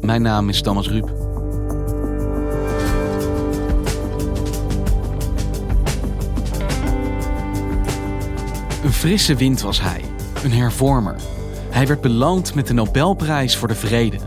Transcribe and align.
Mijn 0.00 0.22
naam 0.22 0.48
is 0.48 0.62
Thomas 0.62 0.88
Ruip. 0.88 1.08
Een 8.84 8.92
frisse 8.92 9.34
wind 9.34 9.60
was 9.60 9.80
hij, 9.80 10.04
een 10.44 10.52
hervormer. 10.52 11.16
Hij 11.70 11.86
werd 11.86 12.00
beloond 12.00 12.54
met 12.54 12.66
de 12.66 12.74
Nobelprijs 12.74 13.56
voor 13.56 13.68
de 13.68 13.74
Vrede. 13.74 14.18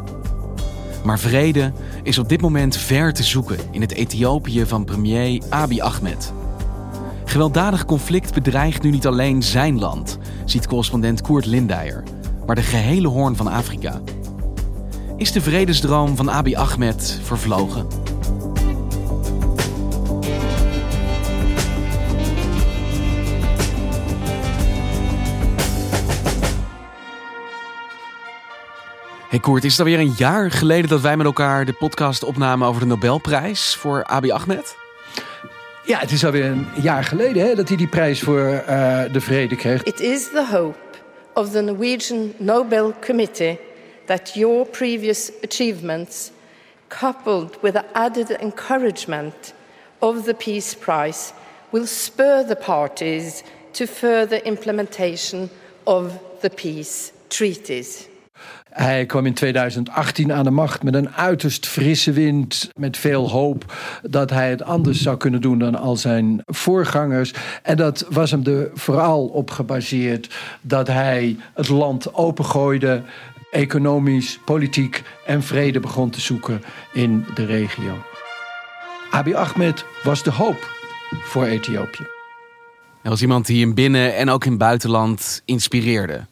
Maar 1.03 1.19
vrede 1.19 1.71
is 2.03 2.17
op 2.17 2.29
dit 2.29 2.41
moment 2.41 2.77
ver 2.77 3.13
te 3.13 3.23
zoeken 3.23 3.57
in 3.71 3.81
het 3.81 3.91
Ethiopië 3.91 4.65
van 4.65 4.85
premier 4.85 5.41
Abiy 5.49 5.81
Ahmed. 5.81 6.33
Gewelddadig 7.25 7.85
conflict 7.85 8.33
bedreigt 8.33 8.83
nu 8.83 8.89
niet 8.89 9.07
alleen 9.07 9.43
zijn 9.43 9.79
land, 9.79 10.17
ziet 10.45 10.67
correspondent 10.67 11.21
Koert 11.21 11.45
Lindeyer, 11.45 12.03
maar 12.45 12.55
de 12.55 12.61
gehele 12.61 13.07
hoorn 13.07 13.35
van 13.35 13.47
Afrika. 13.47 14.01
Is 15.17 15.31
de 15.31 15.41
vredesdroom 15.41 16.15
van 16.15 16.31
Abiy 16.31 16.55
Ahmed 16.55 17.19
vervlogen? 17.23 17.87
Hey 29.29 29.39
Koert, 29.39 29.63
is 29.63 29.71
het 29.71 29.79
alweer 29.79 29.99
een 29.99 30.13
jaar 30.17 30.51
geleden 30.51 30.89
dat 30.89 31.01
wij 31.01 31.17
met 31.17 31.25
elkaar 31.25 31.65
de 31.65 31.73
podcast 31.73 32.23
opnamen 32.23 32.67
over 32.67 32.81
de 32.81 32.87
Nobelprijs 32.87 33.75
voor 33.75 34.03
Abiy 34.05 34.31
Ahmed? 34.31 34.75
Ja, 35.85 35.99
het 35.99 36.11
is 36.11 36.25
alweer 36.25 36.45
een 36.45 36.67
jaar 36.81 37.03
geleden 37.03 37.47
hè, 37.47 37.55
dat 37.55 37.67
hij 37.67 37.77
die 37.77 37.87
prijs 37.87 38.21
voor 38.21 38.39
uh, 38.39 39.01
de 39.11 39.21
vrede 39.21 39.55
kreeg. 39.55 39.83
It 39.83 39.99
is 39.99 40.23
the 40.23 40.47
hope 40.51 40.77
of 41.33 41.51
the 41.51 41.61
Norwegian 41.61 42.33
Nobel 42.37 42.93
Committee 43.05 43.59
that 44.05 44.35
your 44.35 44.65
previous 44.65 45.31
achievements, 45.43 46.31
coupled 46.89 47.61
with 47.61 47.73
the 47.73 47.85
added 47.93 48.31
encouragement 48.31 49.53
of 50.01 50.25
the 50.25 50.33
Peace 50.33 50.75
Prize, 50.75 51.33
will 51.71 51.87
spur 51.87 52.43
the 52.43 52.55
parties 52.55 53.43
to 53.73 53.85
further 53.87 54.37
implementation 54.37 55.49
of 55.85 56.19
the 56.41 56.49
peace 56.49 57.11
treaties. 57.29 58.07
Hij 58.73 59.05
kwam 59.05 59.25
in 59.25 59.33
2018 59.33 60.33
aan 60.33 60.43
de 60.43 60.51
macht 60.51 60.83
met 60.83 60.93
een 60.93 61.09
uiterst 61.09 61.67
frisse 61.67 62.11
wind, 62.11 62.69
met 62.75 62.97
veel 62.97 63.29
hoop 63.29 63.73
dat 64.01 64.29
hij 64.29 64.49
het 64.49 64.63
anders 64.63 65.01
zou 65.01 65.17
kunnen 65.17 65.41
doen 65.41 65.59
dan 65.59 65.75
al 65.75 65.95
zijn 65.95 66.41
voorgangers. 66.45 67.33
En 67.63 67.77
dat 67.77 68.05
was 68.09 68.31
hem 68.31 68.45
er 68.45 68.69
vooral 68.73 69.25
op 69.25 69.51
gebaseerd 69.51 70.35
dat 70.61 70.87
hij 70.87 71.37
het 71.53 71.69
land 71.69 72.13
opengooide, 72.13 73.01
economisch, 73.53 74.39
politiek 74.45 75.03
en 75.25 75.43
vrede 75.43 75.79
begon 75.79 76.09
te 76.09 76.21
zoeken 76.21 76.63
in 76.93 77.25
de 77.35 77.45
regio. 77.45 78.03
Abiy 79.11 79.33
Ahmed 79.33 79.85
was 80.03 80.23
de 80.23 80.31
hoop 80.31 80.71
voor 81.23 81.45
Ethiopië. 81.45 82.07
Hij 83.01 83.11
was 83.11 83.21
iemand 83.21 83.45
die 83.45 83.65
in 83.65 83.73
binnen- 83.73 84.15
en 84.15 84.29
ook 84.29 84.45
in 84.45 84.57
buitenland 84.57 85.41
inspireerde. 85.45 86.25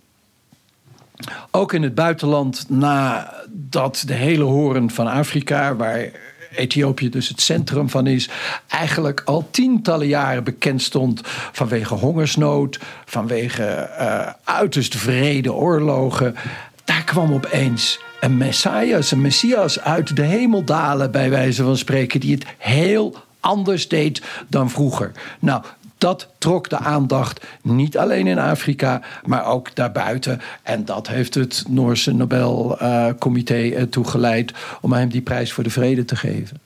Ook 1.52 1.74
in 1.74 1.84
het 1.84 1.96
buitenland, 1.96 2.66
nadat 2.70 4.04
de 4.06 4.14
hele 4.14 4.44
hoorn 4.44 4.92
van 4.92 5.08
Afrika, 5.08 5.76
waar 5.76 6.12
Ethiopië 6.56 7.10
dus 7.10 7.28
het 7.28 7.42
centrum 7.42 7.90
van 7.90 8.08
is, 8.08 8.30
eigenlijk 8.68 9.22
al 9.26 9.48
tientallen 9.52 10.08
jaren 10.08 10.44
bekend 10.44 10.82
stond 10.82 11.22
vanwege 11.52 11.94
hongersnood, 11.94 12.80
vanwege 13.06 13.90
uh, 14.00 14.28
uiterst 14.44 14.96
vrede 14.96 15.54
oorlogen. 15.54 16.36
Kwam 17.12 17.34
opeens 17.34 18.00
een 18.20 18.38
messias, 18.38 19.12
een 19.12 19.22
messias 19.22 19.80
uit 19.80 20.16
de 20.16 20.22
hemel 20.22 20.64
dalen, 20.64 21.12
bij 21.12 21.30
wijze 21.30 21.64
van 21.64 21.78
spreken, 21.78 22.20
die 22.20 22.34
het 22.34 22.46
heel 22.58 23.16
anders 23.40 23.88
deed 23.88 24.22
dan 24.48 24.70
vroeger. 24.70 25.12
Nou, 25.40 25.64
dat 25.98 26.28
trok 26.38 26.70
de 26.70 26.78
aandacht 26.78 27.46
niet 27.62 27.98
alleen 27.98 28.28
in 28.28 28.40
Afrika, 28.40 29.02
maar 29.26 29.46
ook 29.46 29.76
daarbuiten. 29.76 30.42
En 30.64 30.86
dat 30.86 31.08
heeft 31.08 31.34
het 31.34 31.64
Noorse 31.68 32.14
Nobelcomité 32.14 33.62
uh, 33.62 33.80
ertoe 33.80 34.08
geleid 34.08 34.54
om 34.82 34.94
hem 34.94 35.10
die 35.10 35.22
prijs 35.22 35.54
voor 35.54 35.64
de 35.64 35.70
vrede 35.70 36.06
te 36.06 36.16
geven. 36.16 36.60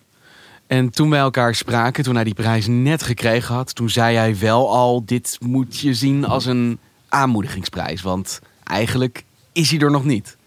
En 0.68 0.90
toen 0.90 1.10
wij 1.10 1.20
elkaar 1.20 1.56
spraken, 1.56 2.04
toen 2.04 2.16
hij 2.16 2.24
die 2.24 2.34
prijs 2.34 2.68
net 2.68 3.04
gekregen 3.04 3.56
had, 3.56 3.76
toen 3.76 3.90
zei 3.90 4.16
hij 4.16 4.38
wel 4.38 4.70
al: 4.72 5.06
dit 5.06 5.38
moet 5.40 5.80
je 5.80 5.94
zien 5.94 6.26
als 6.26 6.46
een 6.46 6.80
aanmoedigingsprijs. 7.10 8.02
Want 8.02 8.40
eigenlijk 8.64 9.24
is 9.56 9.72
hij 9.72 9.80
er 9.80 9.92
nog 9.92 10.06
niet. 10.06 10.38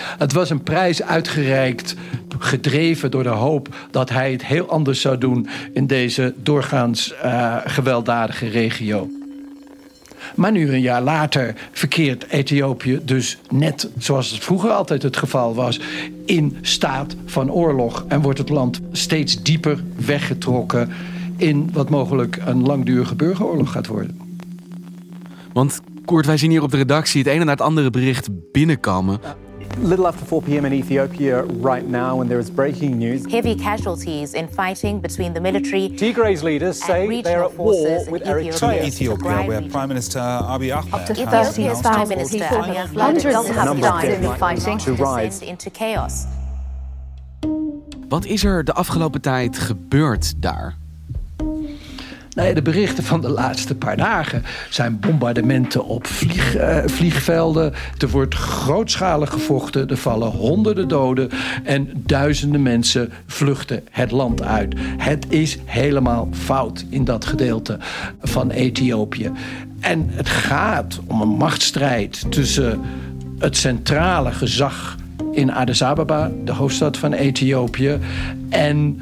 Het 0.00 0.32
was 0.32 0.50
een 0.50 0.62
prijs 0.62 1.02
uitgereikt, 1.02 1.94
gedreven 2.38 3.10
door 3.10 3.22
de 3.22 3.28
hoop 3.28 3.74
dat 3.90 4.10
hij 4.10 4.32
het 4.32 4.46
heel 4.46 4.68
anders 4.68 5.00
zou 5.00 5.18
doen 5.18 5.48
in 5.72 5.86
deze 5.86 6.34
doorgaans 6.42 7.14
uh, 7.24 7.56
gewelddadige 7.64 8.48
regio. 8.48 9.08
Maar 10.34 10.52
nu 10.52 10.72
een 10.72 10.80
jaar 10.80 11.02
later 11.02 11.54
verkeert 11.72 12.28
Ethiopië 12.28 13.00
dus 13.04 13.38
net 13.50 13.90
zoals 13.98 14.30
het 14.30 14.44
vroeger 14.44 14.70
altijd 14.70 15.02
het 15.02 15.16
geval 15.16 15.54
was, 15.54 15.80
in 16.26 16.56
staat 16.62 17.16
van 17.26 17.52
oorlog 17.52 18.04
en 18.08 18.20
wordt 18.20 18.38
het 18.38 18.48
land 18.48 18.80
steeds 18.92 19.42
dieper 19.42 19.82
weggetrokken 19.96 20.92
in 21.36 21.70
wat 21.72 21.90
mogelijk 21.90 22.38
een 22.44 22.62
langdurige 22.62 23.14
burgeroorlog 23.14 23.72
gaat 23.72 23.86
worden. 23.86 24.20
Want 25.52 25.80
Koert, 26.08 26.26
wij 26.26 26.36
zien 26.36 26.50
hier 26.50 26.62
op 26.62 26.70
de 26.70 26.76
redactie 26.76 27.22
het 27.22 27.30
ene 27.30 27.44
naar 27.44 27.56
het 27.56 27.64
andere 27.64 27.90
bericht 27.90 28.28
binnenkomen. 28.52 29.20
Little 29.82 30.06
after 30.06 30.26
4 30.26 30.40
p.m. 30.40 30.64
in 30.64 30.72
Ethiopia 30.72 31.44
right 31.62 31.88
now, 31.88 32.20
and 32.20 32.28
there 32.28 32.40
is 32.40 32.50
breaking 32.50 32.94
news. 32.94 33.32
Heavy 33.32 33.54
casualties 33.54 34.32
in 34.32 34.48
fighting 34.54 35.00
between 35.00 35.32
the 35.32 35.40
military. 35.40 35.88
Tigray's 35.88 36.42
leaders 36.42 36.84
say 36.84 37.22
they 37.22 37.34
are 37.34 37.44
at 37.44 37.56
war 37.56 38.10
with 38.10 38.22
Eritrea. 38.22 38.84
Ethiopia, 38.84 39.46
where 39.46 39.62
Prime 39.62 39.86
Minister 39.86 40.20
Abiy 40.20 40.72
Ahmed. 40.72 40.94
Up 40.94 41.04
to 41.06 41.14
30 41.14 41.80
Prime 41.82 42.08
Minister 42.08 42.44
Abiy 42.44 42.76
Ahmed. 42.76 43.00
Hundreds 43.00 43.48
have 43.48 43.80
died 43.80 44.12
in 44.12 44.20
the 44.20 44.34
fighting. 44.38 44.78
To 44.78 44.94
rise 44.94 45.46
into 45.46 45.70
chaos. 45.70 46.24
Wat 48.08 48.24
is 48.24 48.44
er 48.44 48.64
de 48.64 48.72
afgelopen 48.72 49.20
tijd 49.20 49.58
gebeurd 49.58 50.42
daar? 50.42 50.77
Ja, 52.38 52.52
de 52.52 52.62
berichten 52.62 53.04
van 53.04 53.20
de 53.20 53.28
laatste 53.28 53.74
paar 53.74 53.96
dagen 53.96 54.42
zijn 54.70 55.00
bombardementen 55.00 55.84
op 55.84 56.06
vlieg, 56.06 56.56
uh, 56.56 56.78
vliegvelden. 56.86 57.72
Er 57.98 58.08
wordt 58.08 58.34
grootschalig 58.34 59.30
gevochten. 59.30 59.88
Er 59.88 59.96
vallen 59.96 60.28
honderden 60.28 60.88
doden. 60.88 61.30
En 61.64 61.90
duizenden 61.94 62.62
mensen 62.62 63.12
vluchten 63.26 63.84
het 63.90 64.10
land 64.10 64.42
uit. 64.42 64.74
Het 64.96 65.26
is 65.28 65.58
helemaal 65.64 66.28
fout 66.32 66.84
in 66.88 67.04
dat 67.04 67.24
gedeelte 67.24 67.78
van 68.22 68.50
Ethiopië. 68.50 69.30
En 69.80 70.06
het 70.10 70.28
gaat 70.28 71.00
om 71.06 71.20
een 71.20 71.28
machtsstrijd 71.28 72.24
tussen 72.30 72.80
het 73.38 73.56
centrale 73.56 74.32
gezag 74.32 74.96
in 75.32 75.52
Addis 75.52 75.82
Ababa, 75.82 76.30
de 76.44 76.52
hoofdstad 76.52 76.96
van 76.96 77.12
Ethiopië, 77.12 77.98
en 78.48 79.00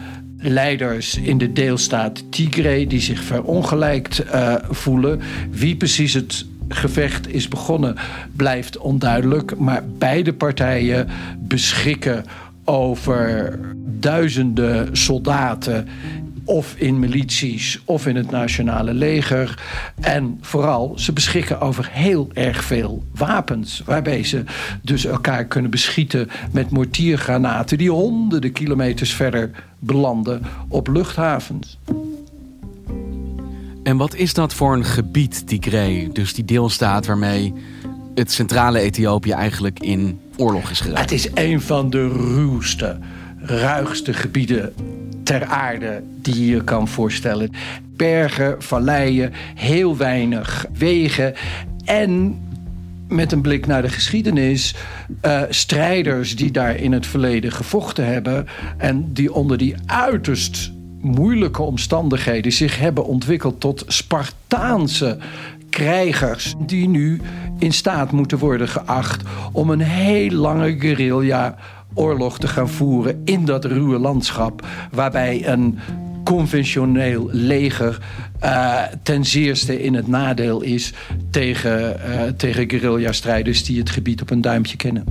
leiders 0.49 1.17
in 1.17 1.39
de 1.39 1.53
deelstaat 1.53 2.23
Tigray 2.31 2.87
die 2.87 3.01
zich 3.01 3.23
verongelijkt 3.23 4.25
uh, 4.25 4.55
voelen. 4.71 5.21
Wie 5.51 5.77
precies 5.77 6.15
het 6.15 6.47
gevecht 6.69 7.35
is 7.35 7.49
begonnen 7.49 7.97
blijft 8.37 8.79
onduidelijk, 8.79 9.59
maar 9.59 9.85
beide 9.99 10.33
partijen 10.33 11.09
beschikken 11.39 12.25
over 12.65 13.59
duizenden 13.77 14.97
soldaten 14.97 15.89
of 16.47 16.75
in 16.77 16.99
milities 16.99 17.81
of 17.85 18.07
in 18.07 18.17
het 18.17 18.31
nationale 18.31 18.95
leger. 18.95 19.63
En 20.01 20.39
vooral, 20.41 20.93
ze 20.99 21.13
beschikken 21.13 21.61
over 21.61 21.89
heel 21.91 22.31
erg 22.33 22.65
veel 22.65 23.05
wapens. 23.15 23.83
Waarbij 23.85 24.25
ze 24.25 24.45
dus 24.83 25.05
elkaar 25.05 25.45
kunnen 25.45 25.71
beschieten 25.71 26.29
met 26.51 26.71
mortiergranaten 26.71 27.79
die 27.79 27.91
honderden 27.91 28.53
kilometers 28.53 29.15
verder 29.15 29.51
belanden 29.79 30.43
op 30.69 30.89
luchthavens. 30.89 31.79
En 33.83 33.97
wat 33.97 34.15
is 34.15 34.35
dat 34.35 34.55
voor 34.55 34.75
een 34.75 34.85
gebied, 34.85 35.47
Tigray? 35.47 36.11
Dus 36.13 36.35
die 36.35 36.45
deelstaat 36.45 37.07
waarmee 37.07 37.55
het 38.15 38.33
centrale 38.33 38.79
Ethiopië 38.79 39.31
eigenlijk 39.31 39.81
in 39.81 40.21
oorlog 40.37 40.71
is 40.71 40.81
geraakt? 40.81 41.01
Het 41.01 41.13
is 41.13 41.29
een 41.35 41.61
van 41.61 41.91
de 41.91 42.09
ruwste, 42.09 42.99
ruigste 43.39 44.13
gebieden 44.13 44.75
ter 45.27 45.45
aarde 45.45 46.03
die 46.23 46.51
je 46.51 46.65
kan 46.65 46.89
voorstellen. 46.89 47.51
Bergen, 47.97 48.63
valleien, 48.63 49.33
heel 49.55 49.97
weinig 49.97 50.67
wegen 50.73 51.35
en 51.85 52.41
met 53.09 53.33
een 53.33 53.41
blik 53.41 53.67
naar 53.67 53.83
de 53.83 53.89
geschiedenis, 53.89 54.75
uh, 55.23 55.43
strijders 55.49 56.37
die 56.37 56.51
daar 56.51 56.77
in 56.77 56.93
het 56.93 57.07
verleden 57.07 57.53
gevochten 57.53 58.07
hebben 58.07 58.47
en 58.77 59.13
die 59.13 59.33
onder 59.33 59.59
die 59.59 59.75
uiterst 59.87 60.73
moeilijke 61.01 61.63
omstandigheden 61.63 62.53
zich 62.53 62.79
hebben 62.79 63.05
ontwikkeld 63.05 63.61
tot 63.61 63.85
Spartaanse 63.87 65.19
krijgers 65.71 66.55
die 66.67 66.89
nu 66.89 67.21
in 67.59 67.73
staat 67.73 68.13
moeten 68.13 68.39
worden 68.39 68.69
geacht 68.69 69.23
om 69.53 69.71
een 69.71 69.81
heel 69.81 70.31
lange 70.31 70.79
guerrilla 70.79 71.57
oorlog 71.95 72.39
te 72.39 72.49
gaan 72.49 72.69
voeren 72.69 73.23
in 73.25 73.45
dat 73.45 73.65
ruwe 73.65 73.99
landschap 73.99 74.67
waarbij 74.91 75.49
een 75.49 75.79
conventioneel 76.25 77.29
leger 77.33 77.99
uh, 78.43 78.83
ten 79.03 79.25
zeerste 79.25 79.83
in 79.83 79.95
het 79.95 80.07
nadeel 80.07 80.63
is 80.63 80.93
tegen, 81.31 82.01
uh, 82.09 82.23
tegen 82.23 82.71
guerrilla-strijders 82.71 83.65
die 83.65 83.79
het 83.79 83.91
gebied 83.91 84.23
op 84.23 84.31
een 84.31 84.41
duimpje 84.41 84.77
kennen. 84.77 85.05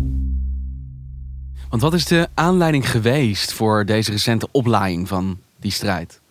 Want 1.69 1.81
wat 1.81 1.93
is 1.93 2.05
de 2.05 2.27
aanleiding 2.33 2.89
geweest 2.89 3.53
voor 3.53 3.85
deze 3.85 4.11
recente 4.11 4.47
oplaaiing 4.51 5.07
van 5.07 5.37
die 5.59 5.71
strijd? 5.71 6.21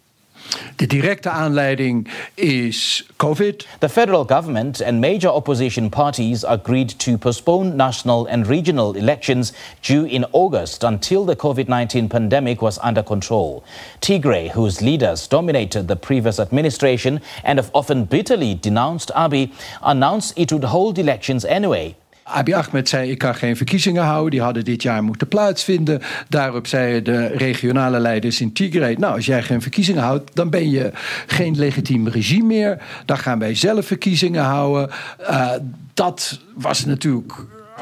De 0.77 0.87
directe 0.87 1.31
aanleiding 1.31 2.09
is 2.37 3.05
COVID. 3.19 3.67
The 3.81 3.89
federal 3.89 4.25
government 4.25 4.81
and 4.81 5.01
major 5.01 5.29
opposition 5.29 5.89
parties 5.91 6.45
agreed 6.45 6.89
to 6.99 7.17
postpone 7.17 7.77
national 7.77 8.27
and 8.27 8.47
regional 8.47 8.95
elections 8.97 9.53
due 9.83 10.05
in 10.05 10.25
August 10.33 10.85
until 10.85 11.25
the 11.25 11.37
COVID 11.37 11.69
19 11.69 12.09
pandemic 12.09 12.61
was 12.61 12.79
under 12.83 13.03
control. 13.03 13.65
Tigray, 14.01 14.51
whose 14.51 14.83
leaders 14.83 15.29
dominated 15.29 15.89
the 15.89 15.97
previous 15.97 16.39
administration 16.39 17.21
and 17.45 17.59
have 17.59 17.71
often 17.73 18.05
bitterly 18.05 18.55
denounced 18.55 19.11
Abiy, 19.15 19.53
announced 19.83 20.35
it 20.37 20.53
would 20.53 20.65
hold 20.65 20.99
elections 20.99 21.45
anyway. 21.45 21.97
Abiy 22.25 22.55
Ahmed 22.55 22.89
zei: 22.89 23.11
Ik 23.11 23.19
kan 23.19 23.35
geen 23.35 23.57
verkiezingen 23.57 24.03
houden. 24.03 24.31
Die 24.31 24.41
hadden 24.41 24.65
dit 24.65 24.83
jaar 24.83 25.03
moeten 25.03 25.29
plaatsvinden. 25.29 26.03
Daarop 26.29 26.67
zeiden 26.67 27.05
de 27.05 27.27
regionale 27.27 27.99
leiders 27.99 28.41
in 28.41 28.53
Tigray: 28.53 28.95
Nou, 28.95 29.15
als 29.15 29.27
jij 29.27 29.43
geen 29.43 29.63
verkiezingen 29.63 30.03
houdt, 30.03 30.31
dan 30.35 30.51
ben 30.51 30.71
je 30.71 30.91
geen 31.27 31.57
legitiem 31.57 32.09
regime 32.09 32.47
meer. 32.47 32.83
Dan 33.05 33.19
gaan 33.19 33.39
wij 33.39 33.55
zelf 33.55 33.87
verkiezingen 33.87 34.45
houden. 34.45 34.91
Uh, 35.21 35.51
dat 35.95 36.41
was 36.55 36.85
natuurlijk 36.85 37.33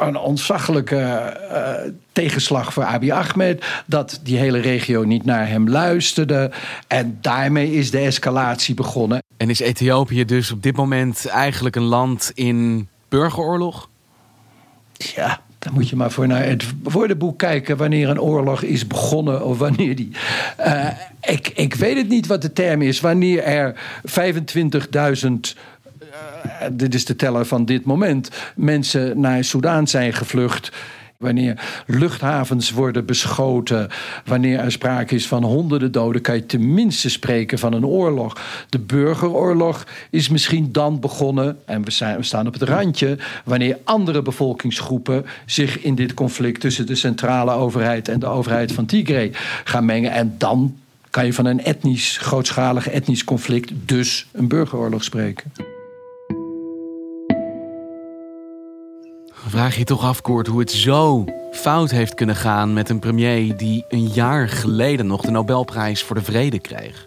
een 0.01 0.17
ontzaglijke 0.17 1.37
uh, 1.51 1.93
tegenslag 2.13 2.73
voor 2.73 2.85
Abiy 2.85 3.11
Ahmed. 3.11 3.65
Dat 3.87 4.21
die 4.23 4.39
hele 4.39 4.59
regio 4.59 5.03
niet 5.03 5.25
naar 5.25 5.49
hem 5.49 5.69
luisterde. 5.69 6.51
En 6.87 7.19
daarmee 7.21 7.73
is 7.73 7.91
de 7.91 7.99
escalatie 7.99 8.75
begonnen. 8.75 9.23
En 9.37 9.51
is 9.51 9.61
Ethiopië 9.61 10.25
dus 10.25 10.51
op 10.51 10.63
dit 10.63 10.77
moment 10.77 11.27
eigenlijk 11.27 11.77
een 11.77 11.83
land 11.83 12.31
in 12.35 12.89
burgeroorlog? 13.09 13.91
Ja, 15.11 15.41
dan 15.59 15.73
moet 15.73 15.89
je 15.89 15.97
maar 15.97 16.11
voor 16.11 16.27
naar 16.27 16.45
het 16.45 16.65
woordenboek 16.83 17.39
kijken 17.39 17.77
wanneer 17.77 18.09
een 18.09 18.21
oorlog 18.21 18.63
is 18.63 18.87
begonnen 18.87 19.45
of 19.45 19.59
wanneer 19.59 19.97
die. 19.97 20.11
Uh, 20.61 20.89
ik, 21.21 21.49
ik 21.49 21.75
weet 21.75 21.97
het 21.97 22.09
niet 22.09 22.27
wat 22.27 22.43
de 22.43 22.53
term 22.53 22.83
is. 22.83 23.01
Wanneer 23.01 23.43
er 23.43 23.75
25.000 25.25 25.31
dit 26.73 26.95
is 26.95 27.05
de 27.05 27.17
teller 27.17 27.47
van 27.47 27.65
dit 27.65 27.85
moment, 27.85 28.31
mensen 28.57 29.21
naar 29.21 29.45
Soudaan 29.45 29.89
zijn 29.89 30.13
gevlucht. 30.13 30.73
Wanneer 31.23 31.83
luchthavens 31.87 32.71
worden 32.71 33.07
beschoten, 33.07 33.89
wanneer 34.25 34.59
er 34.59 34.73
sprake 34.73 35.15
is 35.15 35.27
van 35.27 35.45
honderden 35.45 35.93
doden, 35.93 36.21
kan 36.21 36.35
je 36.35 36.47
tenminste 36.47 37.11
spreken 37.11 37.59
van 37.59 37.73
een 37.73 37.87
oorlog. 37.87 38.41
De 38.69 38.79
burgeroorlog 38.79 39.87
is 40.11 40.29
misschien 40.29 40.73
dan 40.73 41.01
begonnen, 41.01 41.59
en 41.65 41.85
we, 41.85 41.91
zijn, 41.91 42.17
we 42.17 42.23
staan 42.23 42.47
op 42.47 42.53
het 42.53 42.63
randje, 42.63 43.19
wanneer 43.45 43.79
andere 43.85 44.23
bevolkingsgroepen 44.23 45.27
zich 45.47 45.81
in 45.83 45.95
dit 45.95 46.15
conflict 46.15 46.61
tussen 46.61 46.87
de 46.87 46.95
centrale 46.95 47.53
overheid 47.53 48.09
en 48.09 48.21
de 48.21 48.27
overheid 48.27 48.73
van 48.73 48.87
Tigray 48.87 49.31
gaan 49.65 49.85
mengen. 49.85 50.13
En 50.13 50.35
dan 50.39 50.77
kan 51.11 51.27
je 51.27 51.33
van 51.33 51.45
een 51.45 51.65
etnisch, 51.65 52.19
grootschalig 52.19 52.89
etnisch 52.89 53.25
conflict, 53.25 53.71
dus 53.75 54.27
een 54.33 54.49
burgeroorlog 54.49 55.05
spreken. 55.05 55.53
Vraag 59.49 59.77
je 59.77 59.85
toch 59.85 60.05
af, 60.05 60.21
Koert, 60.21 60.47
hoe 60.47 60.61
het 60.61 60.71
zo 60.71 61.25
fout 61.53 61.91
heeft 61.91 62.15
kunnen 62.15 62.37
gaan 62.37 62.73
met 62.73 62.89
een 62.89 62.99
premier 62.99 63.57
die 63.57 63.85
een 63.89 64.07
jaar 64.07 64.49
geleden 64.49 65.07
nog 65.07 65.23
de 65.23 65.31
Nobelprijs 65.31 66.03
voor 66.03 66.17
de 66.17 66.23
Vrede 66.23 66.59
kreeg? 66.59 67.07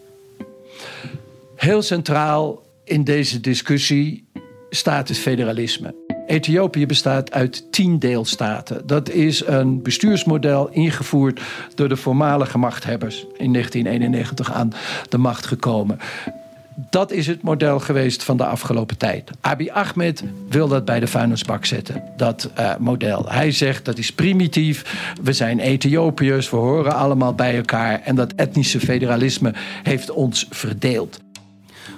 Heel 1.56 1.82
centraal 1.82 2.64
in 2.84 3.04
deze 3.04 3.40
discussie 3.40 4.28
staat 4.70 5.08
het 5.08 5.18
federalisme. 5.18 5.96
Ethiopië 6.28 6.86
bestaat 6.86 7.32
uit 7.32 7.72
tien 7.72 8.00
deelstaten. 8.00 8.88
Dat 8.88 9.10
is 9.10 9.46
een 9.46 9.82
bestuursmodel 9.82 10.70
ingevoerd 10.70 11.42
door 11.76 11.90
de 11.90 11.98
voormalige 11.98 12.58
machthebbers 12.58 13.26
in 13.38 13.54
1991 13.54 14.52
aan 14.52 14.74
de 15.10 15.18
macht 15.18 15.46
gekomen. 15.46 16.00
Dat 16.76 17.12
is 17.12 17.28
het 17.28 17.42
model 17.42 17.80
geweest 17.80 18.24
van 18.24 18.38
de 18.38 18.46
afgelopen 18.46 18.98
tijd. 18.98 19.32
Abiy 19.42 19.70
Ahmed 19.70 20.24
wil 20.50 20.68
dat 20.68 20.86
bij 20.86 21.00
de 21.00 21.08
vuilnisbak 21.08 21.66
zetten, 21.66 22.04
dat 22.18 22.50
uh, 22.60 22.76
model. 22.80 23.26
Hij 23.30 23.52
zegt 23.52 23.86
dat 23.86 23.98
is 23.98 24.12
primitief, 24.12 25.14
we 25.24 25.34
zijn 25.34 25.60
Ethiopiërs, 25.60 26.50
we 26.50 26.56
horen 26.56 26.96
allemaal 26.96 27.34
bij 27.34 27.56
elkaar 27.56 28.02
en 28.02 28.16
dat 28.16 28.34
etnische 28.34 28.80
federalisme 28.80 29.54
heeft 29.84 30.12
ons 30.12 30.48
verdeeld. 30.50 31.20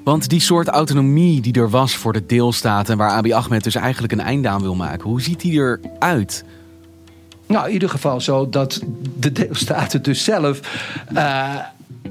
Want 0.04 0.30
die 0.30 0.40
soort 0.40 0.68
autonomie 0.68 1.42
die 1.42 1.54
er 1.54 1.70
was 1.70 1.96
voor 1.96 2.14
de 2.14 2.26
deelstaten... 2.26 2.98
waar 2.98 3.12
Abiy 3.12 3.34
Ahmed 3.34 3.64
dus 3.64 3.76
eigenlijk 3.76 4.14
een 4.14 4.20
einde 4.20 4.48
aan 4.48 4.62
wil 4.62 4.76
maken... 4.76 5.10
hoe 5.10 5.22
ziet 5.22 5.42
die 5.42 5.54
eruit? 5.54 6.44
Nou, 7.48 7.68
in 7.68 7.74
ieder 7.74 7.90
geval 7.90 8.22
zo 8.22 8.50
dat 8.50 8.82
de 9.20 9.32
deelstaten 9.32 10.04
dus 10.04 10.24
zelf... 10.24 10.60
Uh, 11.14 11.56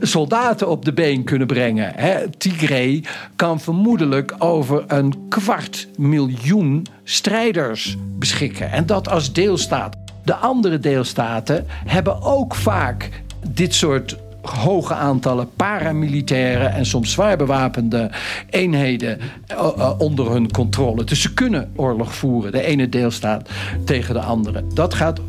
soldaten 0.01 0.69
op 0.69 0.85
de 0.85 0.93
been 0.93 1.25
kunnen 1.25 1.47
brengen. 1.47 1.93
Hè. 1.95 2.29
Tigray 2.29 3.05
kan 3.37 3.61
vermoedelijk 3.61 4.35
over 4.39 4.85
een 4.87 5.15
kwart 5.29 5.89
miljoen 5.97 6.87
strijders 7.05 7.97
beschikken. 8.19 8.71
En 8.73 8.87
dat 8.87 9.09
als 9.09 9.33
deelstaat. 9.33 9.97
De 10.25 10.35
andere 10.35 10.79
deelstaten 10.79 11.67
hebben 11.69 12.23
ook 12.23 12.55
vaak 12.55 13.11
dit 13.49 13.75
soort 13.75 14.17
hoge 14.43 14.95
aantallen 14.95 15.49
paramilitaire 15.57 16.65
en 16.65 16.87
soms 16.87 17.13
zwaar 17.13 17.37
bewapende 17.37 18.11
eenheden 18.51 19.19
eh, 19.47 19.57
eh, 19.57 20.01
onder 20.01 20.31
hun 20.31 20.51
controle. 20.51 21.05
Dus 21.05 21.21
ze 21.21 21.35
kunnen 21.35 21.73
oorlog 21.77 22.15
voeren, 22.15 22.53
de 22.53 22.63
ene 22.63 22.89
deelstaat 22.89 23.49
tegen 23.85 24.15
de 24.15 24.21
andere. 24.21 24.65
Dat 24.75 24.95
gaat 24.95 25.21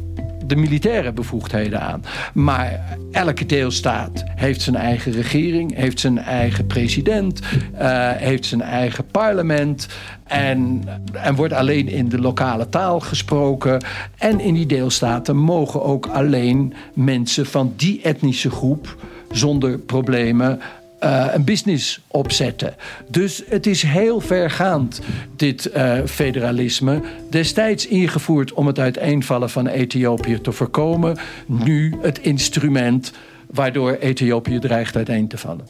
de 0.47 0.55
militaire 0.55 1.11
bevoegdheden 1.11 1.81
aan. 1.81 2.03
Maar 2.33 2.97
elke 3.11 3.45
deelstaat 3.45 4.23
heeft 4.35 4.61
zijn 4.61 4.75
eigen 4.75 5.11
regering, 5.11 5.75
heeft 5.75 5.99
zijn 5.99 6.17
eigen 6.17 6.67
president, 6.67 7.39
uh, 7.39 8.11
heeft 8.11 8.45
zijn 8.45 8.61
eigen 8.61 9.05
parlement. 9.11 9.87
En, 10.23 10.83
en 11.13 11.35
wordt 11.35 11.53
alleen 11.53 11.87
in 11.87 12.09
de 12.09 12.19
lokale 12.19 12.69
taal 12.69 12.99
gesproken. 12.99 13.83
En 14.17 14.39
in 14.39 14.53
die 14.53 14.65
deelstaten 14.65 15.37
mogen 15.37 15.83
ook 15.83 16.07
alleen 16.07 16.73
mensen 16.93 17.45
van 17.45 17.73
die 17.75 18.01
etnische 18.01 18.49
groep 18.49 18.95
zonder 19.31 19.77
problemen 19.77 20.59
uh, 21.03 21.27
een 21.33 21.43
business 21.43 21.99
opzetten. 22.07 22.75
Dus 23.07 23.43
het 23.49 23.65
is 23.65 23.81
heel 23.81 24.19
vergaand, 24.19 25.01
dit 25.35 25.69
uh, 25.75 25.97
federalisme. 26.05 27.01
Destijds 27.29 27.87
ingevoerd 27.87 28.53
om 28.53 28.67
het 28.67 28.79
uiteenvallen 28.79 29.49
van 29.49 29.67
Ethiopië 29.67 30.41
te 30.41 30.51
voorkomen. 30.51 31.17
Nu 31.45 31.95
het 32.01 32.19
instrument 32.19 33.11
waardoor 33.51 33.91
Ethiopië 33.93 34.59
dreigt 34.59 34.95
uiteen 34.95 35.27
te 35.27 35.37
vallen. 35.37 35.67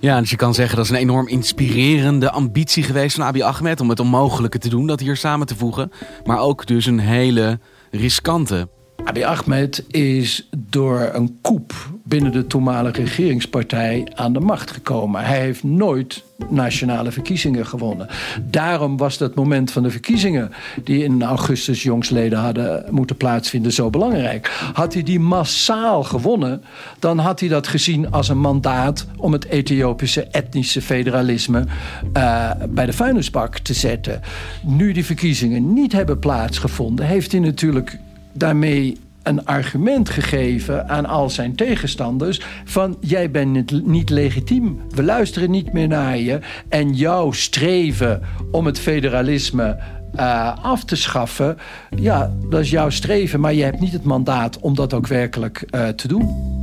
Ja, 0.00 0.20
dus 0.20 0.30
je 0.30 0.36
kan 0.36 0.54
zeggen 0.54 0.76
dat 0.76 0.84
is 0.84 0.90
een 0.90 0.96
enorm 0.96 1.28
inspirerende 1.28 2.30
ambitie 2.30 2.82
geweest 2.82 3.16
van 3.16 3.24
Abiy 3.24 3.42
Ahmed 3.42 3.80
om 3.80 3.88
het 3.88 4.00
onmogelijke 4.00 4.58
te 4.58 4.68
doen, 4.68 4.86
dat 4.86 5.00
hier 5.00 5.16
samen 5.16 5.46
te 5.46 5.56
voegen. 5.56 5.92
Maar 6.24 6.40
ook 6.40 6.66
dus 6.66 6.86
een 6.86 6.98
hele 6.98 7.58
riskante 7.90 8.68
Abiy 9.04 9.24
Ahmed 9.24 9.84
is 9.88 10.48
door 10.56 11.10
een 11.12 11.38
coup 11.42 11.72
binnen 12.08 12.32
de 12.32 12.46
toenmalige 12.46 13.00
regeringspartij 13.00 14.08
aan 14.14 14.32
de 14.32 14.40
macht 14.40 14.70
gekomen. 14.70 15.24
Hij 15.24 15.40
heeft 15.40 15.64
nooit 15.64 16.24
nationale 16.48 17.12
verkiezingen 17.12 17.66
gewonnen. 17.66 18.06
Daarom 18.42 18.96
was 18.96 19.18
dat 19.18 19.34
moment 19.34 19.70
van 19.70 19.82
de 19.82 19.90
verkiezingen, 19.90 20.52
die 20.84 21.04
in 21.04 21.22
augustus 21.22 21.82
jongsleden 21.82 22.38
hadden 22.38 22.84
moeten 22.90 23.16
plaatsvinden, 23.16 23.72
zo 23.72 23.90
belangrijk. 23.90 24.46
Had 24.72 24.94
hij 24.94 25.02
die 25.02 25.20
massaal 25.20 26.04
gewonnen, 26.04 26.62
dan 26.98 27.18
had 27.18 27.40
hij 27.40 27.48
dat 27.48 27.66
gezien 27.66 28.10
als 28.10 28.28
een 28.28 28.40
mandaat 28.40 29.06
om 29.16 29.32
het 29.32 29.44
Ethiopische 29.44 30.22
etnische 30.22 30.82
federalisme 30.82 31.64
uh, 32.16 32.50
bij 32.68 32.86
de 32.86 32.92
vuilnisbak 32.92 33.58
te 33.58 33.74
zetten. 33.74 34.20
Nu 34.62 34.92
die 34.92 35.04
verkiezingen 35.04 35.72
niet 35.72 35.92
hebben 35.92 36.18
plaatsgevonden, 36.18 37.06
heeft 37.06 37.32
hij 37.32 37.40
natuurlijk 37.40 37.98
daarmee 38.32 38.96
een 39.22 39.44
argument 39.44 40.10
gegeven 40.10 40.88
aan 40.88 41.06
al 41.06 41.30
zijn 41.30 41.54
tegenstanders 41.54 42.40
van 42.64 42.96
jij 43.00 43.30
bent 43.30 43.86
niet 43.86 44.10
legitiem, 44.10 44.80
we 44.94 45.02
luisteren 45.02 45.50
niet 45.50 45.72
meer 45.72 45.88
naar 45.88 46.18
je 46.18 46.38
en 46.68 46.94
jouw 46.94 47.32
streven 47.32 48.22
om 48.50 48.66
het 48.66 48.78
federalisme 48.78 49.78
uh, 50.16 50.64
af 50.64 50.84
te 50.84 50.96
schaffen, 50.96 51.56
ja, 51.96 52.32
dat 52.48 52.60
is 52.60 52.70
jouw 52.70 52.90
streven, 52.90 53.40
maar 53.40 53.54
je 53.54 53.62
hebt 53.62 53.80
niet 53.80 53.92
het 53.92 54.04
mandaat 54.04 54.60
om 54.60 54.74
dat 54.74 54.94
ook 54.94 55.06
werkelijk 55.06 55.64
uh, 55.70 55.88
te 55.88 56.08
doen. 56.08 56.56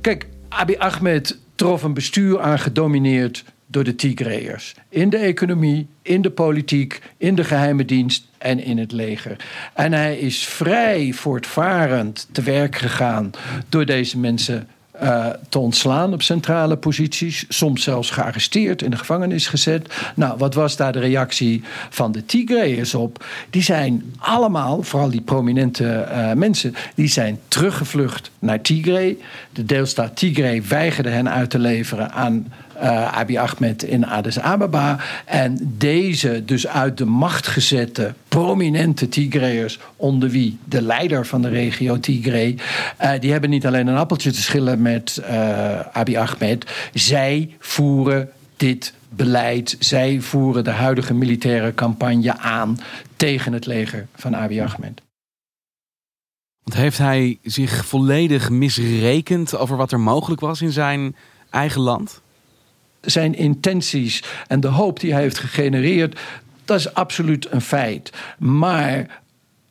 Kijk, 0.00 0.28
Abiy 0.48 0.76
Ahmed 0.78 1.38
trof 1.54 1.82
een 1.82 1.94
bestuur 1.94 2.40
aan 2.40 2.58
gedomineerd 2.58 3.44
door 3.72 3.84
de 3.84 3.94
Tigreërs. 3.94 4.74
In 4.88 5.10
de 5.10 5.16
economie, 5.16 5.86
in 6.02 6.22
de 6.22 6.30
politiek, 6.30 7.00
in 7.16 7.34
de 7.34 7.44
geheime 7.44 7.84
dienst 7.84 8.24
en 8.38 8.64
in 8.64 8.78
het 8.78 8.92
leger. 8.92 9.36
En 9.74 9.92
hij 9.92 10.18
is 10.18 10.44
vrij 10.44 11.12
voortvarend 11.12 12.28
te 12.32 12.42
werk 12.42 12.76
gegaan 12.76 13.30
door 13.68 13.86
deze 13.86 14.18
mensen 14.18 14.68
uh, 15.02 15.26
te 15.48 15.58
ontslaan 15.58 16.12
op 16.12 16.22
centrale 16.22 16.76
posities. 16.76 17.44
Soms 17.48 17.82
zelfs 17.82 18.10
gearresteerd, 18.10 18.82
in 18.82 18.90
de 18.90 18.96
gevangenis 18.96 19.46
gezet. 19.46 19.94
Nou, 20.14 20.38
wat 20.38 20.54
was 20.54 20.76
daar 20.76 20.92
de 20.92 20.98
reactie 20.98 21.62
van 21.90 22.12
de 22.12 22.26
Tigreërs 22.26 22.94
op? 22.94 23.24
Die 23.50 23.62
zijn 23.62 24.14
allemaal, 24.18 24.82
vooral 24.82 25.10
die 25.10 25.20
prominente 25.20 26.08
uh, 26.10 26.32
mensen, 26.32 26.74
die 26.94 27.08
zijn 27.08 27.38
teruggevlucht 27.48 28.30
naar 28.38 28.60
Tigray. 28.60 29.16
De 29.52 29.64
deelstaat 29.64 30.16
Tigray 30.16 30.62
weigerde 30.68 31.10
hen 31.10 31.30
uit 31.30 31.50
te 31.50 31.58
leveren 31.58 32.12
aan 32.12 32.52
uh, 32.82 33.18
Abiy 33.18 33.38
Ahmed 33.38 33.82
in 33.82 34.06
Addis 34.06 34.38
Ababa. 34.38 34.98
En 35.24 35.74
deze 35.78 36.44
dus 36.44 36.66
uit 36.66 36.98
de 36.98 37.04
macht 37.04 37.46
gezette 37.46 38.14
prominente 38.28 39.08
Tigrayers, 39.08 39.78
onder 39.96 40.28
wie 40.28 40.58
de 40.64 40.82
leider 40.82 41.26
van 41.26 41.42
de 41.42 41.48
regio 41.48 42.00
Tigray, 42.00 42.58
uh, 43.02 43.10
die 43.20 43.32
hebben 43.32 43.50
niet 43.50 43.66
alleen 43.66 43.86
een 43.86 43.96
appeltje 43.96 44.30
te 44.30 44.42
schillen 44.42 44.82
met 44.82 45.20
uh, 45.20 45.80
Abiy 45.92 46.16
Ahmed. 46.16 46.70
Zij 46.94 47.56
voeren 47.58 48.30
dit 48.56 48.94
beleid. 49.08 49.76
Zij 49.78 50.20
voeren 50.20 50.64
de 50.64 50.70
huidige 50.70 51.14
militaire 51.14 51.74
campagne 51.74 52.38
aan 52.38 52.78
tegen 53.16 53.52
het 53.52 53.66
leger 53.66 54.06
van 54.14 54.36
Abiy 54.36 54.60
Ahmed. 54.60 55.02
Want 56.62 56.76
heeft 56.76 56.98
hij 56.98 57.38
zich 57.42 57.86
volledig 57.86 58.50
misrekend 58.50 59.56
over 59.56 59.76
wat 59.76 59.92
er 59.92 60.00
mogelijk 60.00 60.40
was 60.40 60.60
in 60.60 60.72
zijn 60.72 61.16
eigen 61.50 61.80
land? 61.80 62.20
Zijn 63.02 63.34
intenties 63.34 64.22
en 64.46 64.60
de 64.60 64.68
hoop 64.68 65.00
die 65.00 65.12
hij 65.12 65.22
heeft 65.22 65.38
gegenereerd, 65.38 66.20
dat 66.64 66.78
is 66.78 66.94
absoluut 66.94 67.46
een 67.50 67.60
feit. 67.60 68.12
Maar 68.38 69.20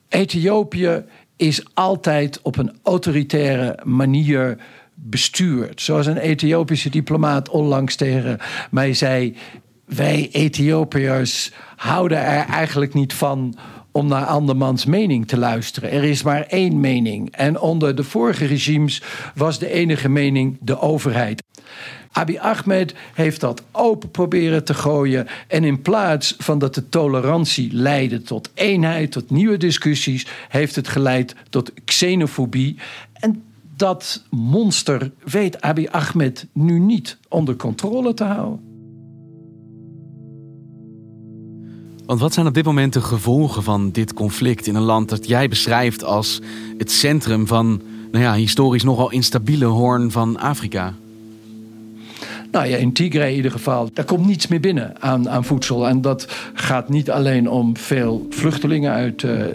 Ethiopië 0.10 1.04
is 1.36 1.66
altijd 1.74 2.40
op 2.42 2.58
een 2.58 2.74
autoritaire 2.84 3.80
manier 3.84 4.58
bestuurd. 4.94 5.82
Zoals 5.82 6.06
een 6.06 6.18
Ethiopische 6.18 6.90
diplomaat 6.90 7.50
onlangs 7.50 7.96
tegen 7.96 8.38
mij 8.72 8.94
zei: 8.94 9.36
Wij 9.86 10.30
Ethiopiërs 10.32 11.52
houden 11.76 12.18
er 12.18 12.46
eigenlijk 12.46 12.94
niet 12.94 13.14
van 13.14 13.56
om 13.92 14.08
naar 14.08 14.26
andermans 14.26 14.86
mening 14.86 15.28
te 15.28 15.38
luisteren. 15.38 15.92
Er 15.92 16.04
is 16.04 16.24
maar 16.24 16.42
één 16.42 16.80
mening. 16.80 17.32
En 17.32 17.60
onder 17.60 17.96
de 17.96 18.04
vorige 18.04 18.46
regimes 18.46 19.02
was 19.36 19.60
de 19.60 19.72
enige 19.72 20.10
mening 20.10 20.58
de 20.62 20.80
overheid. 20.80 21.44
Abiy 22.12 22.38
Ahmed 22.38 22.96
heeft 23.14 23.40
dat 23.40 23.64
open 23.72 24.12
proberen 24.12 24.64
te 24.64 24.74
gooien. 24.74 25.28
En 25.48 25.64
in 25.64 25.82
plaats 25.82 26.36
van 26.38 26.60
dat 26.60 26.76
de 26.76 26.90
tolerantie 26.90 27.74
leidde 27.74 28.22
tot 28.22 28.50
eenheid, 28.54 29.12
tot 29.12 29.30
nieuwe 29.30 29.58
discussies, 29.58 30.28
heeft 30.50 30.76
het 30.76 30.88
geleid 30.88 31.36
tot 31.50 31.72
xenofobie. 31.86 32.78
En 33.14 33.44
dat 33.76 34.24
monster 34.30 35.12
weet 35.24 35.62
Abiy 35.62 35.88
Ahmed 35.92 36.48
nu 36.54 36.80
niet 36.80 37.18
onder 37.30 37.56
controle 37.56 38.14
te 38.14 38.24
houden. 38.24 38.70
Want 42.06 42.20
wat 42.20 42.34
zijn 42.34 42.48
op 42.48 42.54
dit 42.54 42.66
moment 42.66 42.94
de 42.94 43.02
gevolgen 43.02 43.64
van 43.64 43.92
dit 43.92 44.14
conflict 44.14 44.68
in 44.68 44.76
een 44.76 44.82
land 44.82 45.10
dat 45.10 45.28
jij 45.28 45.48
beschrijft 45.48 46.04
als 46.04 46.42
het 46.78 46.92
centrum 46.92 47.48
van, 47.48 47.82
nou 48.12 48.24
ja, 48.24 48.34
historisch 48.34 48.84
nogal 48.84 49.12
instabiele 49.12 49.66
hoorn 49.66 50.12
van 50.12 50.40
Afrika? 50.40 50.94
Nou 52.52 52.68
ja, 52.68 52.78
in 52.78 52.94
Tigray 52.94 53.30
in 53.30 53.36
ieder 53.36 53.52
geval, 53.52 53.90
daar 53.94 54.06
komt 54.06 54.26
niets 54.26 54.48
meer 54.48 54.60
binnen 54.60 54.94
aan, 55.00 55.30
aan 55.30 55.46
voedsel. 55.46 55.88
En 55.88 56.02
dat 56.02 56.28
gaat 56.54 56.90
niet 56.90 57.12
alleen 57.12 57.50
om 57.50 57.78
veel 57.78 58.28
vluchtelingen 58.30 58.92
uit 58.92 59.24
uh, 59.24 59.46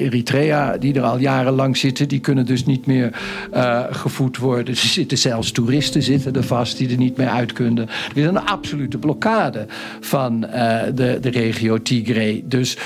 Eritrea, 0.00 0.76
die 0.76 0.94
er 0.94 1.02
al 1.02 1.18
jarenlang 1.18 1.76
zitten. 1.76 2.08
Die 2.08 2.20
kunnen 2.20 2.46
dus 2.46 2.64
niet 2.64 2.86
meer 2.86 3.20
uh, 3.54 3.84
gevoed 3.90 4.36
worden. 4.36 4.74
Er 4.74 4.80
zitten 4.80 5.18
zelfs 5.18 5.50
toeristen 5.50 6.02
zitten 6.02 6.34
er 6.34 6.44
vast 6.44 6.76
die 6.76 6.90
er 6.90 6.96
niet 6.96 7.16
meer 7.16 7.28
uit 7.28 7.52
kunnen. 7.52 7.88
Er 7.88 8.16
is 8.16 8.26
een 8.26 8.46
absolute 8.46 8.98
blokkade 8.98 9.66
van 10.00 10.44
uh, 10.44 10.82
de, 10.94 11.18
de 11.20 11.30
regio 11.30 11.82
Tigray. 11.82 12.42
Dus 12.44 12.76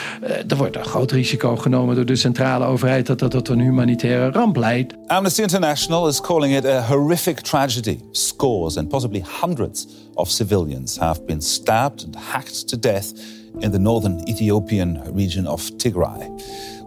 er 0.48 0.56
wordt 0.56 0.76
een 0.76 0.84
groot 0.84 1.10
risico 1.10 1.56
genomen 1.56 1.94
door 1.94 2.06
de 2.06 2.16
centrale 2.16 2.64
overheid 2.64 3.06
dat 3.06 3.18
dat 3.18 3.30
tot 3.30 3.48
een 3.48 3.60
humanitaire 3.60 4.30
ramp 4.30 4.56
leidt. 4.56 4.94
Amnesty 5.06 5.42
International 5.42 6.08
is 6.08 6.20
calling 6.20 6.56
it 6.56 6.66
a 6.66 6.80
horrific 6.80 7.40
tragedy. 7.40 7.98
Scores 8.10 8.76
and 8.76 8.88
possibly 8.88 9.24
hundreds 9.40 9.86
of 10.14 10.30
civilians 10.30 10.98
have 10.98 11.22
been 11.26 11.42
stabbed 11.42 12.04
and 12.04 12.16
hacked 12.16 12.68
to 12.68 12.78
death 12.78 13.12
in 13.58 13.70
the 13.70 13.78
northern 13.78 14.20
Ethiopian 14.28 15.00
region 15.14 15.46
of 15.46 15.70
Tigray. 15.76 16.30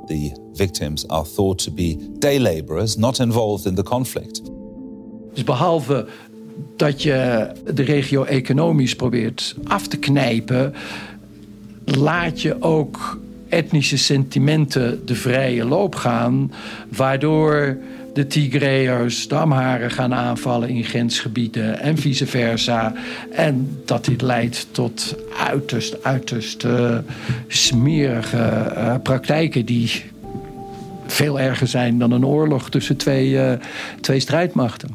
The 0.08 0.32
victims 0.54 1.08
are 1.08 1.26
thought 1.36 1.64
to 1.64 1.72
be 1.72 1.98
day 2.20 2.40
laborers 2.40 2.96
not 2.96 3.20
involved 3.20 3.66
in 3.66 3.76
the 3.76 3.84
conflict. 3.84 4.42
Dus 5.34 5.44
behalve 5.44 6.08
dat 6.76 7.04
je 7.04 7.52
de 7.74 7.84
regio 7.84 8.24
economisch 8.24 8.96
probeert 8.96 9.56
af 9.64 9.88
te 9.88 9.98
knijpen, 9.98 10.74
laat 11.86 12.42
je 12.42 12.62
ook 12.62 13.20
etnische 13.50 13.98
sentimenten 13.98 15.06
de 15.06 15.16
vrije 15.16 15.66
loop 15.66 15.96
gaan, 15.96 16.52
waardoor 16.90 17.78
de 18.18 18.28
Tigreërs 18.28 19.28
de 19.28 19.36
Amharen 19.36 19.92
gaan 19.92 20.14
aanvallen 20.14 20.70
in 20.70 20.84
grensgebieden 20.84 21.80
en 21.80 21.98
vice 21.98 22.28
versa. 22.28 22.94
En 23.32 23.80
dat 23.86 24.06
dit 24.06 24.22
leidt 24.22 24.68
tot 24.72 25.16
uiterst, 25.38 26.04
uiterst 26.04 26.64
uh, 26.64 26.98
smerige 27.48 28.74
uh, 28.76 28.96
praktijken 29.04 29.66
die 29.66 30.04
veel 31.08 31.40
erger 31.40 31.68
zijn 31.68 32.00
dan 32.00 32.12
een 32.12 32.26
oorlog 32.26 32.70
tussen 32.70 32.98
twee, 32.98 33.30
uh, 33.30 33.52
twee 34.02 34.20
strijdmachten. 34.20 34.90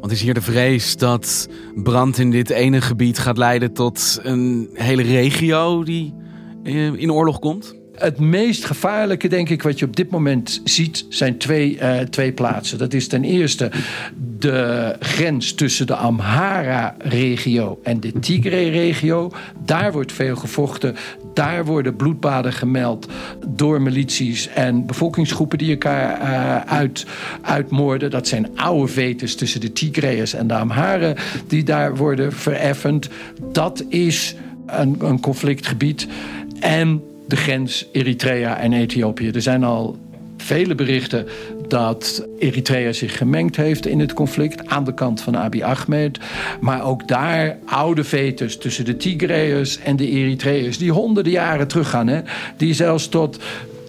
Want 0.00 0.12
is 0.12 0.22
hier 0.22 0.34
de 0.34 0.42
vrees 0.42 0.96
dat 0.96 1.48
brand 1.74 2.18
in 2.18 2.30
dit 2.30 2.50
ene 2.50 2.80
gebied 2.80 3.18
gaat 3.18 3.38
leiden 3.38 3.72
tot 3.72 4.20
een 4.22 4.70
hele 4.72 5.02
regio 5.02 5.84
die 5.84 6.14
in 6.96 7.12
oorlog 7.12 7.38
komt? 7.38 7.74
Het 7.96 8.18
meest 8.18 8.64
gevaarlijke, 8.64 9.28
denk 9.28 9.48
ik, 9.48 9.62
wat 9.62 9.78
je 9.78 9.84
op 9.84 9.96
dit 9.96 10.10
moment 10.10 10.60
ziet, 10.64 11.06
zijn 11.08 11.38
twee, 11.38 11.78
uh, 11.78 11.98
twee 11.98 12.32
plaatsen. 12.32 12.78
Dat 12.78 12.92
is 12.92 13.08
ten 13.08 13.24
eerste 13.24 13.70
de 14.38 14.96
grens 15.00 15.54
tussen 15.54 15.86
de 15.86 15.94
Amhara-regio 15.94 17.78
en 17.82 18.00
de 18.00 18.12
Tigray-regio. 18.12 19.32
Daar 19.64 19.92
wordt 19.92 20.12
veel 20.12 20.36
gevochten. 20.36 20.96
Daar 21.34 21.64
worden 21.64 21.96
bloedbaden 21.96 22.52
gemeld 22.52 23.08
door 23.46 23.82
milities 23.82 24.48
en 24.48 24.86
bevolkingsgroepen 24.86 25.58
die 25.58 25.70
elkaar 25.70 26.20
uh, 26.20 26.72
uit, 26.72 27.06
uitmoorden. 27.42 28.10
Dat 28.10 28.28
zijn 28.28 28.48
oude 28.56 28.92
vetes 28.92 29.34
tussen 29.34 29.60
de 29.60 29.72
Tigrayers 29.72 30.34
en 30.34 30.46
de 30.46 30.54
Amharen 30.54 31.16
die 31.46 31.62
daar 31.62 31.96
worden 31.96 32.32
vereffend. 32.32 33.08
Dat 33.52 33.84
is 33.88 34.34
een, 34.66 34.96
een 35.00 35.20
conflictgebied. 35.20 36.06
En 36.60 37.02
de 37.26 37.36
grens 37.36 37.86
Eritrea 37.92 38.58
en 38.58 38.72
Ethiopië. 38.72 39.30
Er 39.30 39.42
zijn 39.42 39.64
al 39.64 39.98
vele 40.36 40.74
berichten 40.74 41.26
dat 41.68 42.26
Eritrea 42.38 42.92
zich 42.92 43.16
gemengd 43.16 43.56
heeft 43.56 43.86
in 43.86 44.00
het 44.00 44.12
conflict 44.12 44.66
aan 44.68 44.84
de 44.84 44.94
kant 44.94 45.20
van 45.20 45.36
Abiy 45.36 45.62
Ahmed. 45.62 46.18
Maar 46.60 46.84
ook 46.84 47.08
daar 47.08 47.58
oude 47.64 48.04
vetes 48.04 48.58
tussen 48.58 48.84
de 48.84 48.96
Tigreërs 48.96 49.78
en 49.78 49.96
de 49.96 50.08
Eritreërs 50.08 50.78
die 50.78 50.92
honderden 50.92 51.32
jaren 51.32 51.68
teruggaan. 51.68 52.06
Hè, 52.06 52.20
die 52.56 52.74
zelfs 52.74 53.08
tot 53.08 53.38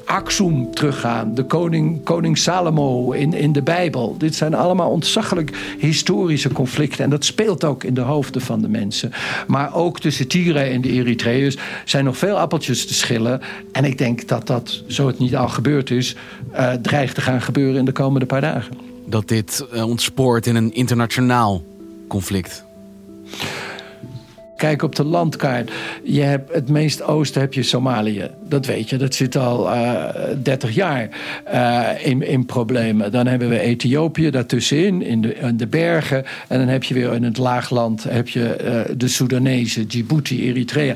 Aksum 0.07 0.73
teruggaan, 0.73 1.35
de 1.35 1.43
koning, 1.43 2.03
koning 2.03 2.37
Salomo 2.37 3.11
in, 3.11 3.33
in 3.33 3.51
de 3.51 3.61
Bijbel. 3.61 4.15
Dit 4.17 4.35
zijn 4.35 4.53
allemaal 4.53 4.89
ontzaglijk 4.89 5.75
historische 5.79 6.51
conflicten. 6.51 7.03
En 7.03 7.09
dat 7.09 7.25
speelt 7.25 7.63
ook 7.63 7.83
in 7.83 7.93
de 7.93 8.01
hoofden 8.01 8.41
van 8.41 8.61
de 8.61 8.69
mensen. 8.69 9.11
Maar 9.47 9.75
ook 9.75 9.99
tussen 9.99 10.27
Tigray 10.27 10.71
en 10.71 10.81
de 10.81 10.89
Eritreërs 10.89 11.57
zijn 11.85 12.05
nog 12.05 12.17
veel 12.17 12.39
appeltjes 12.39 12.87
te 12.87 12.93
schillen. 12.93 13.41
En 13.71 13.85
ik 13.85 13.97
denk 13.97 14.27
dat 14.27 14.47
dat, 14.47 14.83
zo 14.87 15.07
het 15.07 15.19
niet 15.19 15.35
al 15.35 15.47
gebeurd 15.47 15.91
is, 15.91 16.15
uh, 16.53 16.73
dreigt 16.73 17.15
te 17.15 17.21
gaan 17.21 17.41
gebeuren 17.41 17.79
in 17.79 17.85
de 17.85 17.91
komende 17.91 18.25
paar 18.25 18.41
dagen. 18.41 18.77
Dat 19.05 19.27
dit 19.27 19.65
uh, 19.73 19.87
ontspoort 19.87 20.47
in 20.47 20.55
een 20.55 20.73
internationaal 20.73 21.63
conflict. 22.07 22.65
Kijk 24.57 24.81
op 24.81 24.95
de 24.95 25.03
landkaart. 25.03 25.71
Je 26.03 26.21
hebt 26.21 26.53
het 26.53 26.69
meest 26.69 27.03
oosten 27.03 27.41
heb 27.41 27.53
je 27.53 27.63
Somalië. 27.63 28.31
Dat 28.43 28.65
weet 28.65 28.89
je. 28.89 28.97
Dat 28.97 29.15
zit 29.15 29.35
al 29.35 29.73
uh, 29.73 30.03
30 30.43 30.75
jaar 30.75 31.09
uh, 31.53 32.07
in, 32.07 32.21
in 32.21 32.45
problemen. 32.45 33.11
Dan 33.11 33.27
hebben 33.27 33.49
we 33.49 33.59
Ethiopië 33.59 34.29
daartussenin, 34.29 35.01
in 35.01 35.21
de, 35.21 35.35
in 35.35 35.57
de 35.57 35.67
bergen. 35.67 36.25
En 36.47 36.59
dan 36.59 36.67
heb 36.67 36.83
je 36.83 36.93
weer 36.93 37.13
in 37.13 37.23
het 37.23 37.37
laagland 37.37 38.03
heb 38.03 38.29
je, 38.29 38.85
uh, 38.89 38.95
de 38.97 39.07
Soedanezen, 39.07 39.87
Djibouti, 39.87 40.43
Eritrea. 40.49 40.95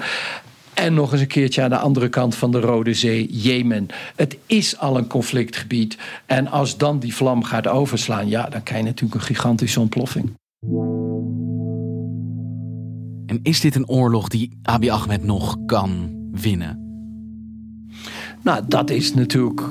En 0.74 0.94
nog 0.94 1.12
eens 1.12 1.22
een 1.22 1.28
keertje 1.28 1.62
aan 1.62 1.70
de 1.70 1.78
andere 1.78 2.10
kant 2.10 2.36
van 2.36 2.52
de 2.52 2.60
Rode 2.60 2.94
Zee, 2.94 3.28
Jemen. 3.32 3.88
Het 4.16 4.38
is 4.46 4.78
al 4.78 4.98
een 4.98 5.08
conflictgebied. 5.08 5.98
En 6.26 6.48
als 6.48 6.78
dan 6.78 7.00
die 7.00 7.16
vlam 7.16 7.44
gaat 7.44 7.68
overslaan, 7.68 8.30
ja, 8.30 8.50
dan 8.50 8.64
krijg 8.64 8.82
je 8.82 8.88
natuurlijk 8.88 9.22
een 9.22 9.36
gigantische 9.36 9.80
ontploffing. 9.80 10.34
En 13.32 13.40
is 13.44 13.60
dit 13.60 13.76
een 13.76 13.88
oorlog 13.88 14.28
die 14.28 14.50
Abiy 14.64 14.90
Ahmed 14.90 15.24
nog 15.24 15.58
kan 15.66 16.10
winnen? 16.32 16.80
Nou, 18.42 18.64
dat 18.68 18.90
is 18.90 19.14
natuurlijk 19.14 19.62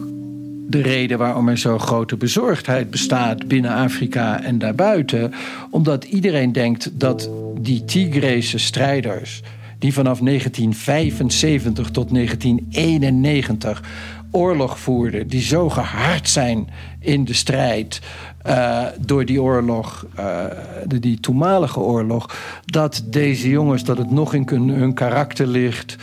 de 0.69 0.81
reden 0.83 1.19
waarom 1.19 1.49
er 1.49 1.59
zo'n 1.59 1.81
grote 1.81 2.17
bezorgdheid 2.17 2.91
bestaat 2.91 3.49
binnen 3.49 3.71
Afrika 3.71 4.43
en 4.43 4.59
daarbuiten. 4.59 5.33
Omdat 5.71 6.05
iedereen 6.05 6.53
denkt 6.53 7.01
dat 7.01 7.31
die 7.59 7.85
Tigrese 7.85 8.59
strijders, 8.59 9.43
die 9.79 9.93
vanaf 9.93 10.19
1975 10.19 11.91
tot 11.91 12.11
1991 12.11 13.83
oorlog 14.31 14.79
voerden, 14.79 15.29
die 15.29 15.43
zo 15.43 15.69
gehard 15.69 16.29
zijn 16.29 16.69
in 17.01 17.25
de 17.25 17.33
strijd 17.33 18.01
uh, 18.47 18.85
door 18.99 19.25
die 19.25 19.43
oorlog, 19.43 20.07
uh, 20.19 20.45
de, 20.87 20.99
die 20.99 21.21
toenmalige 21.21 21.81
oorlog, 21.81 22.37
dat 22.65 23.03
deze 23.05 23.49
jongens, 23.49 23.85
dat 23.85 23.99
het 23.99 24.11
nog 24.11 24.35
in 24.35 24.47
hun, 24.49 24.69
hun 24.69 24.95
karakter 24.95 25.47
ligt, 25.47 25.97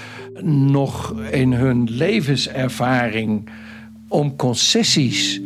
nog 0.43 1.13
in 1.31 1.53
hun 1.53 1.87
levenservaring 1.91 3.49
om 4.07 4.35
concessies 4.35 5.41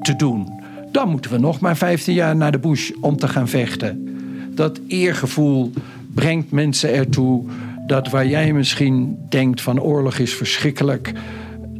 te 0.00 0.16
doen. 0.16 0.60
Dan 0.92 1.08
moeten 1.08 1.30
we 1.30 1.38
nog 1.38 1.60
maar 1.60 1.76
15 1.76 2.14
jaar 2.14 2.36
naar 2.36 2.52
de 2.52 2.58
bush 2.58 2.90
om 3.00 3.16
te 3.16 3.28
gaan 3.28 3.48
vechten. 3.48 4.08
Dat 4.54 4.80
eergevoel 4.86 5.72
brengt 6.14 6.50
mensen 6.50 6.94
ertoe 6.94 7.44
dat 7.86 8.08
waar 8.08 8.26
jij 8.26 8.52
misschien 8.52 9.18
denkt 9.28 9.60
van 9.60 9.80
oorlog 9.80 10.18
is 10.18 10.34
verschrikkelijk, 10.34 11.12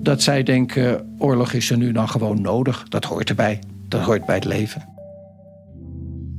dat 0.06 0.22
zij 0.22 0.42
denken 0.42 1.14
oorlog 1.18 1.52
is 1.52 1.70
er 1.70 1.76
nu 1.76 1.92
dan 1.92 2.08
gewoon 2.08 2.40
nodig. 2.40 2.84
Dat 2.88 3.04
hoort 3.04 3.28
erbij. 3.28 3.58
Dat 3.88 4.00
hoort 4.00 4.26
bij 4.26 4.34
het 4.34 4.44
leven. 4.44 4.84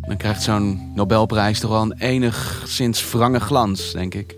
Dan 0.02 0.18
krijgt 0.18 0.42
zo'n 0.42 0.92
Nobelprijs 0.96 1.60
toch 1.60 1.72
wel 1.72 1.82
een 1.82 1.96
enigszins 1.98 3.12
wrange 3.12 3.40
glans, 3.40 3.92
denk 3.92 4.14
ik. 4.14 4.36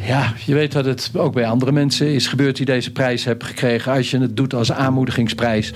Ja, 0.00 0.32
je 0.44 0.54
weet 0.54 0.72
dat 0.72 0.84
het 0.84 1.10
ook 1.14 1.32
bij 1.32 1.46
andere 1.46 1.72
mensen 1.72 2.14
is 2.14 2.26
gebeurd 2.26 2.56
die 2.56 2.66
deze 2.66 2.92
prijs 2.92 3.24
hebben 3.24 3.46
gekregen. 3.46 3.92
Als 3.92 4.10
je 4.10 4.18
het 4.18 4.36
doet 4.36 4.54
als 4.54 4.72
aanmoedigingsprijs, 4.72 5.72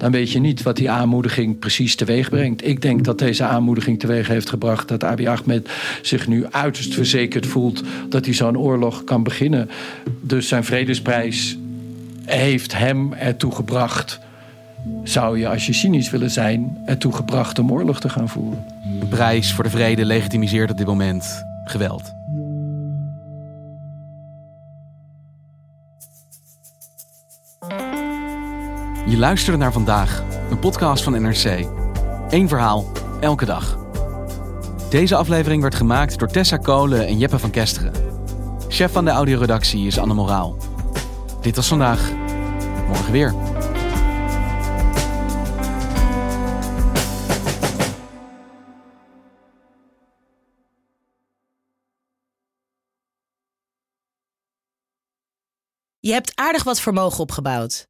dan 0.00 0.10
weet 0.10 0.32
je 0.32 0.40
niet 0.40 0.62
wat 0.62 0.76
die 0.76 0.90
aanmoediging 0.90 1.58
precies 1.58 1.94
teweeg 1.94 2.30
brengt. 2.30 2.66
Ik 2.66 2.82
denk 2.82 3.04
dat 3.04 3.18
deze 3.18 3.44
aanmoediging 3.44 3.98
teweeg 3.98 4.28
heeft 4.28 4.48
gebracht 4.48 4.88
dat 4.88 5.04
Abiy 5.04 5.26
Ahmed 5.26 5.70
zich 6.02 6.28
nu 6.28 6.46
uiterst 6.50 6.94
verzekerd 6.94 7.46
voelt 7.46 7.82
dat 8.08 8.24
hij 8.24 8.34
zo'n 8.34 8.58
oorlog 8.58 9.04
kan 9.04 9.22
beginnen. 9.22 9.70
Dus 10.20 10.48
zijn 10.48 10.64
vredesprijs 10.64 11.58
heeft 12.24 12.76
hem 12.76 13.12
ertoe 13.12 13.54
gebracht 13.54 14.20
zou 15.04 15.38
je, 15.38 15.48
als 15.48 15.66
je 15.66 15.72
cynisch 15.72 16.10
willen 16.10 16.30
zijn, 16.30 16.78
ertoe 16.84 17.12
gebracht 17.12 17.58
om 17.58 17.72
oorlog 17.72 18.00
te 18.00 18.08
gaan 18.08 18.28
voeren. 18.28 18.64
De 19.00 19.06
prijs 19.06 19.52
voor 19.52 19.64
de 19.64 19.70
vrede 19.70 20.04
legitimiseert 20.04 20.70
op 20.70 20.76
dit 20.76 20.86
moment 20.86 21.44
geweld. 21.64 22.19
Je 29.10 29.18
luisterde 29.18 29.58
naar 29.58 29.72
vandaag, 29.72 30.22
een 30.50 30.58
podcast 30.58 31.02
van 31.02 31.22
NRC. 31.22 31.66
Eén 32.28 32.48
verhaal, 32.48 32.92
elke 33.20 33.44
dag. 33.44 33.78
Deze 34.90 35.16
aflevering 35.16 35.62
werd 35.62 35.74
gemaakt 35.74 36.18
door 36.18 36.28
Tessa 36.28 36.56
Kolen 36.56 37.06
en 37.06 37.18
Jeppe 37.18 37.38
van 37.38 37.50
Kesteren. 37.50 37.92
Chef 38.68 38.92
van 38.92 39.04
de 39.04 39.10
audioredactie 39.10 39.86
is 39.86 39.98
Anne 39.98 40.14
Moraal. 40.14 40.56
Dit 41.40 41.56
was 41.56 41.68
vandaag. 41.68 42.10
Morgen 42.86 43.12
weer. 43.12 43.34
Je 56.00 56.12
hebt 56.12 56.32
aardig 56.34 56.64
wat 56.64 56.80
vermogen 56.80 57.20
opgebouwd. 57.20 57.89